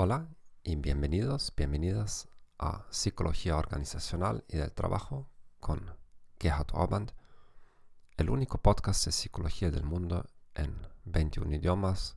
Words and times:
Hola 0.00 0.28
y 0.62 0.76
bienvenidos, 0.76 1.52
bienvenidas 1.56 2.28
a 2.56 2.86
Psicología 2.88 3.56
Organizacional 3.56 4.44
y 4.46 4.56
del 4.56 4.70
Trabajo 4.70 5.28
con 5.58 5.92
Gerhard 6.38 6.68
Orband, 6.72 7.10
el 8.16 8.30
único 8.30 8.58
podcast 8.58 9.06
de 9.06 9.10
psicología 9.10 9.72
del 9.72 9.82
mundo 9.82 10.24
en 10.54 10.86
21 11.02 11.52
idiomas 11.52 12.16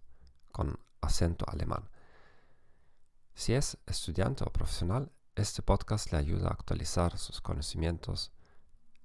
con 0.52 0.80
acento 1.02 1.44
alemán. 1.50 1.90
Si 3.34 3.56
es 3.56 3.80
estudiante 3.88 4.44
o 4.44 4.54
profesional, 4.54 5.12
este 5.34 5.64
podcast 5.64 6.12
le 6.12 6.20
ayuda 6.20 6.50
a 6.50 6.54
actualizar 6.54 7.18
sus 7.18 7.42
conocimientos 7.42 8.32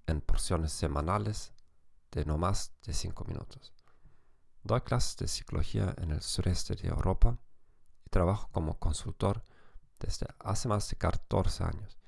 en 0.07 0.21
porciones 0.21 0.73
semanales 0.73 1.55
de 2.11 2.27
no 2.27 2.37
más 2.37 2.75
de 2.85 2.93
5 2.93 3.25
minutos. 3.25 3.73
Doy 4.63 4.83
clases 4.83 5.17
de 5.17 5.29
psicología 5.29 5.95
en 5.97 6.11
el 6.11 6.21
sureste 6.21 6.75
de 6.75 6.89
Europa 6.89 7.39
y 8.07 8.11
trabajo 8.11 8.49
como 8.53 8.79
consultor 8.79 9.43
desde 10.01 10.27
hace 10.39 10.69
más 10.69 10.89
de 10.89 10.97
14 10.97 11.65
años. 11.65 11.99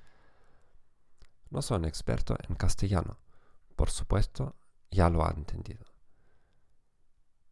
No 1.49 1.61
soy 1.61 1.77
un 1.77 1.85
experto 1.85 2.35
en 2.47 2.55
castellano, 2.55 3.19
por 3.75 3.89
supuesto, 3.89 4.55
ya 4.91 5.09
lo 5.09 5.25
ha 5.25 5.31
entendido. 5.31 5.85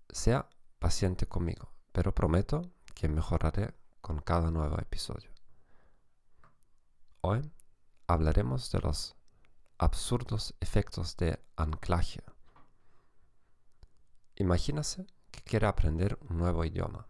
Sea 0.10 0.48
paciente 0.80 1.28
conmigo, 1.28 1.74
pero 1.92 2.14
prometo 2.14 2.72
que 2.94 3.08
mejoraré 3.08 3.74
con 4.02 4.20
cada 4.20 4.52
nuevo 4.52 4.78
episodio. 4.80 5.32
Hoy 7.22 7.52
hablaremos 8.08 8.72
de 8.72 8.80
los 8.80 9.16
absurdos 9.78 10.56
efectos 10.60 11.18
de 11.18 11.40
anclaje. 11.56 12.24
Imagínese 14.36 15.08
que 15.32 15.42
quiere 15.42 15.68
aprender 15.68 16.18
un 16.30 16.38
nuevo 16.38 16.64
idioma. 16.64 17.08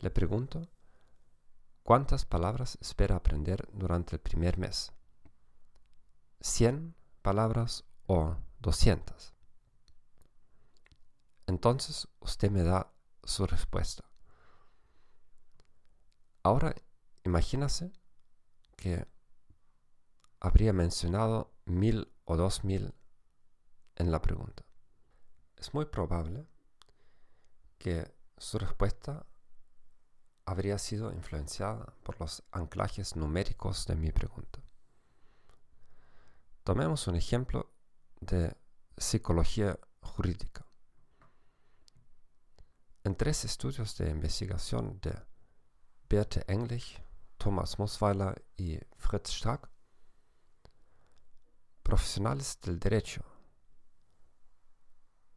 Le 0.00 0.10
pregunto, 0.10 0.68
¿cuántas 1.82 2.24
palabras 2.24 2.78
espera 2.80 3.16
aprender 3.16 3.68
durante 3.72 4.14
el 4.14 4.20
primer 4.20 4.56
mes? 4.56 4.92
¿100 6.40 6.94
palabras 7.22 7.84
o 8.06 8.36
200? 8.60 9.34
Entonces 11.48 12.06
usted 12.20 12.50
me 12.50 12.62
da 12.62 12.92
su 13.24 13.46
respuesta. 13.46 14.04
Ahora 16.44 16.74
imagínese 17.24 17.92
que 18.76 19.04
habría 20.38 20.72
mencionado 20.72 21.52
mil 21.64 22.12
o 22.24 22.36
dos 22.36 22.62
mil 22.62 22.94
en 23.96 24.12
la 24.12 24.22
pregunta. 24.22 24.64
Es 25.56 25.74
muy 25.74 25.86
probable 25.86 26.46
que 27.78 28.14
su 28.36 28.58
respuesta 28.58 29.26
habría 30.48 30.78
sido 30.78 31.12
influenciada 31.12 31.92
por 32.02 32.18
los 32.18 32.42
anclajes 32.52 33.16
numéricos 33.16 33.86
de 33.86 33.94
mi 33.94 34.10
pregunta. 34.10 34.60
Tomemos 36.64 37.06
un 37.06 37.16
ejemplo 37.16 37.70
de 38.20 38.56
psicología 38.96 39.78
jurídica. 40.00 40.64
En 43.04 43.14
tres 43.14 43.44
estudios 43.44 43.98
de 43.98 44.08
investigación 44.08 44.98
de 45.02 45.14
Berthe 46.08 46.42
Englich, 46.48 46.98
Thomas 47.36 47.78
Mosweiler 47.78 48.42
y 48.56 48.78
Fritz 48.96 49.28
Strack, 49.30 49.68
profesionales 51.82 52.58
del 52.62 52.78
derecho, 52.78 53.22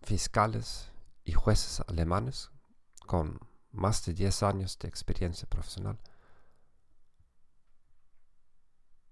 fiscales 0.03 0.89
y 1.25 1.33
jueces 1.33 1.81
alemanes 1.89 2.49
con 3.05 3.50
más 3.71 4.03
de 4.05 4.13
10 4.13 4.43
años 4.43 4.77
de 4.79 4.87
experiencia 4.87 5.47
profesional, 5.47 5.97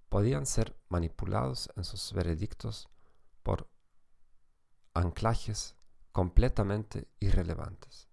podían 0.09 0.45
ser 0.45 0.75
manipulados 0.89 1.69
en 1.75 1.83
sus 1.83 2.13
veredictos 2.13 2.89
por 3.43 3.69
anclajes 4.93 5.75
completamente 6.11 7.07
irrelevantes. 7.19 8.07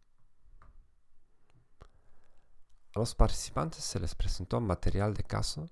A 2.95 2.99
los 2.99 3.15
participantes 3.15 3.85
se 3.85 3.99
les 3.99 4.15
presentó 4.15 4.61
material 4.61 5.15
de 5.15 5.25
caso, 5.25 5.69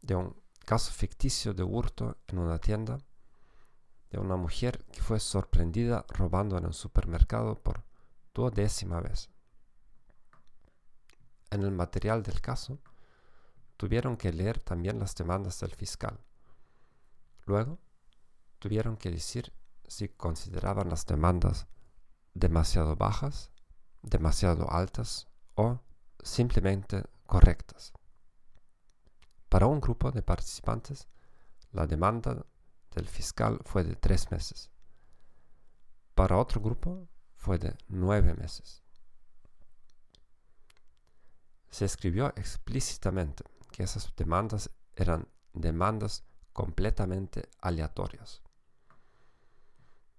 de 0.00 0.14
un 0.14 0.42
caso 0.64 0.92
ficticio 0.92 1.54
de 1.54 1.62
hurto 1.62 2.18
en 2.26 2.38
una 2.38 2.58
tienda, 2.58 2.98
de 4.10 4.18
una 4.18 4.36
mujer 4.36 4.84
que 4.86 5.02
fue 5.02 5.20
sorprendida 5.20 6.04
robando 6.08 6.56
en 6.56 6.66
un 6.66 6.72
supermercado 6.72 7.60
por 7.62 7.84
duodécima 8.32 9.00
vez 9.00 9.30
en 11.50 11.62
el 11.62 11.70
material 11.70 12.22
del 12.22 12.40
caso, 12.40 12.78
tuvieron 13.76 14.16
que 14.16 14.32
leer 14.32 14.60
también 14.60 14.98
las 14.98 15.14
demandas 15.14 15.60
del 15.60 15.74
fiscal. 15.74 16.18
Luego, 17.44 17.78
tuvieron 18.58 18.96
que 18.96 19.10
decir 19.10 19.52
si 19.86 20.08
consideraban 20.08 20.88
las 20.88 21.06
demandas 21.06 21.66
demasiado 22.34 22.96
bajas, 22.96 23.50
demasiado 24.02 24.70
altas 24.70 25.28
o 25.54 25.80
simplemente 26.22 27.04
correctas. 27.26 27.92
Para 29.48 29.66
un 29.66 29.80
grupo 29.80 30.10
de 30.10 30.22
participantes, 30.22 31.06
la 31.70 31.86
demanda 31.86 32.44
del 32.94 33.06
fiscal 33.08 33.60
fue 33.64 33.84
de 33.84 33.94
tres 33.94 34.30
meses. 34.30 34.70
Para 36.14 36.38
otro 36.38 36.60
grupo 36.60 37.06
fue 37.36 37.58
de 37.58 37.76
nueve 37.88 38.34
meses 38.34 38.85
se 41.76 41.84
escribió 41.84 42.32
explícitamente 42.36 43.44
que 43.70 43.82
esas 43.82 44.10
demandas 44.16 44.70
eran 44.94 45.28
demandas 45.52 46.24
completamente 46.54 47.50
aleatorias. 47.60 48.40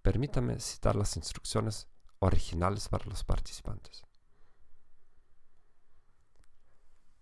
Permítame 0.03 0.59
citar 0.59 0.95
las 0.95 1.18
instrucciones 1.18 1.88
originales 2.19 2.88
para 2.90 3.06
los 3.06 3.23
participantes. 3.23 4.03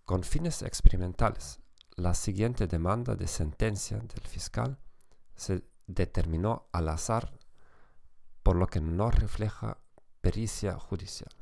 Con 0.04 0.22
fines 0.22 0.60
experimentales, 0.60 1.58
la 1.94 2.12
siguiente 2.12 2.66
demanda 2.66 3.14
de 3.14 3.28
sentencia 3.28 3.96
del 3.96 4.26
fiscal 4.26 4.78
se 5.34 5.66
determinó 5.86 6.68
al 6.72 6.90
azar, 6.90 7.38
por 8.42 8.56
lo 8.56 8.66
que 8.66 8.82
no 8.82 9.10
refleja 9.10 9.78
pericia 10.20 10.78
judicial. 10.78 11.34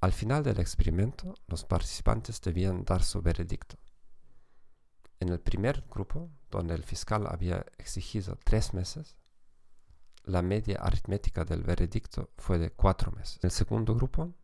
Al 0.00 0.12
final 0.12 0.42
del 0.42 0.58
experimento, 0.60 1.34
los 1.46 1.64
participantes 1.64 2.40
debían 2.40 2.84
dar 2.84 3.02
su 3.02 3.20
veredicto. 3.20 3.76
En 5.20 5.28
el 5.28 5.40
primer 5.40 5.84
grupo, 5.90 6.30
donde 6.50 6.74
el 6.74 6.84
fiscal 6.84 7.26
había 7.26 7.66
exigido 7.76 8.38
tres 8.42 8.72
meses, 8.72 9.18
la 10.24 10.40
media 10.40 10.78
aritmética 10.80 11.44
del 11.44 11.62
veredicto 11.62 12.30
fue 12.38 12.58
de 12.58 12.70
cuatro 12.70 13.12
meses. 13.12 13.36
En 13.42 13.48
el 13.48 13.50
segundo 13.50 13.94
grupo, 13.94 14.34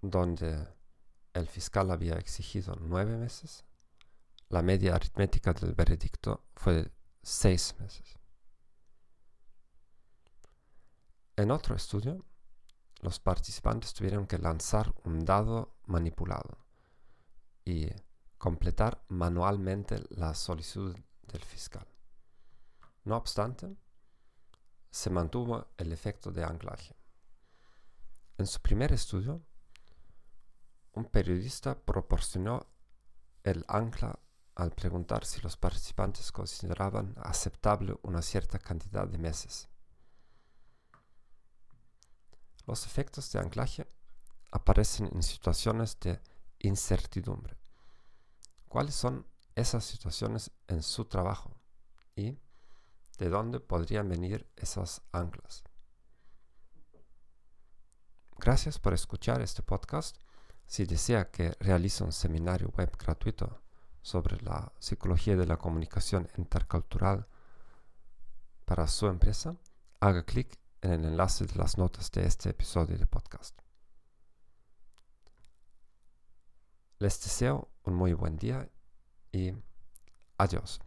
donde 0.00 0.68
el 1.34 1.46
fiscal 1.46 1.90
había 1.90 2.14
exigido 2.14 2.74
nueve 2.80 3.18
meses, 3.18 3.64
la 4.48 4.62
media 4.62 4.94
aritmética 4.94 5.52
del 5.52 5.74
veredicto 5.74 6.46
fue 6.54 6.72
de 6.74 6.92
seis 7.22 7.74
meses. 7.78 8.18
En 11.36 11.50
otro 11.50 11.74
estudio, 11.74 12.24
los 13.04 13.20
participantes 13.20 13.92
tuvieron 13.92 14.26
que 14.26 14.38
lanzar 14.38 14.94
un 15.04 15.26
dado 15.26 15.76
manipulado 15.84 16.56
y 17.62 17.90
completar 18.38 19.04
manualmente 19.08 20.02
la 20.08 20.34
solicitud 20.34 20.96
del 21.22 21.44
fiscal. 21.44 21.86
No 23.04 23.16
obstante, 23.16 23.76
se 24.90 25.10
mantuvo 25.10 25.68
el 25.76 25.92
efecto 25.92 26.32
de 26.32 26.44
anclaje. 26.44 26.96
En 28.38 28.46
su 28.46 28.60
primer 28.60 28.90
estudio, 28.90 29.42
un 30.92 31.04
periodista 31.04 31.78
proporcionó 31.78 32.66
el 33.42 33.66
ancla 33.68 34.18
al 34.54 34.70
preguntar 34.70 35.26
si 35.26 35.42
los 35.42 35.58
participantes 35.58 36.32
consideraban 36.32 37.14
aceptable 37.18 37.98
una 38.02 38.22
cierta 38.22 38.58
cantidad 38.58 39.06
de 39.06 39.18
meses. 39.18 39.68
Los 42.66 42.86
efectos 42.86 43.30
de 43.32 43.40
anclaje 43.40 43.86
aparecen 44.50 45.10
en 45.12 45.22
situaciones 45.22 45.98
de 46.00 46.20
incertidumbre. 46.60 47.56
¿Cuáles 48.68 48.94
son 48.94 49.26
esas 49.54 49.84
situaciones 49.84 50.50
en 50.68 50.82
su 50.82 51.04
trabajo? 51.04 51.56
¿Y 52.16 52.38
de 53.18 53.28
dónde 53.28 53.60
podrían 53.60 54.08
venir 54.08 54.48
esas 54.56 55.02
anclas? 55.12 55.64
Gracias 58.38 58.78
por 58.78 58.94
escuchar 58.94 59.42
este 59.42 59.62
podcast. 59.62 60.16
Si 60.66 60.86
desea 60.86 61.30
que 61.30 61.52
realice 61.60 62.02
un 62.02 62.12
seminario 62.12 62.68
web 62.76 62.96
gratuito 62.98 63.60
sobre 64.02 64.40
la 64.42 64.72
psicología 64.78 65.36
de 65.36 65.46
la 65.46 65.56
comunicación 65.56 66.28
intercultural 66.36 67.26
para 68.64 68.86
su 68.86 69.06
empresa, 69.06 69.56
haga 70.00 70.24
clic 70.24 70.58
en 70.84 70.92
el 70.92 71.04
enlace 71.06 71.46
de 71.46 71.54
las 71.54 71.78
notas 71.78 72.10
de 72.12 72.26
este 72.26 72.50
episodio 72.50 72.98
de 72.98 73.06
podcast. 73.06 73.58
Les 76.98 77.22
deseo 77.22 77.70
un 77.84 77.94
muy 77.94 78.12
buen 78.12 78.36
día 78.36 78.68
y 79.32 79.52
adiós. 80.36 80.83